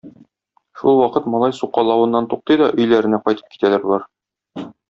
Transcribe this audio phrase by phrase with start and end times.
[0.79, 4.13] Шул вакыт малай сукалавыннан туктый да өйләренә кайтып китәләр болар.